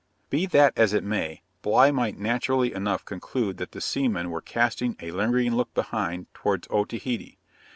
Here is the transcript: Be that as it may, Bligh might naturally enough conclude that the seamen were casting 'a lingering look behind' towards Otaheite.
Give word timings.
Be 0.31 0.47
that 0.47 0.73
as 0.75 0.93
it 0.93 1.03
may, 1.03 1.43
Bligh 1.61 1.91
might 1.91 2.17
naturally 2.17 2.73
enough 2.73 3.05
conclude 3.05 3.57
that 3.57 3.71
the 3.71 3.79
seamen 3.79 4.31
were 4.31 4.41
casting 4.41 4.95
'a 4.99 5.11
lingering 5.11 5.53
look 5.53 5.71
behind' 5.75 6.25
towards 6.33 6.67
Otaheite. 6.71 7.37